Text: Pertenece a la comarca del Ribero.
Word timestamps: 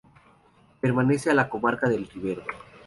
Pertenece 0.79 1.29
a 1.29 1.35
la 1.35 1.47
comarca 1.47 1.87
del 1.87 2.07
Ribero. 2.07 2.41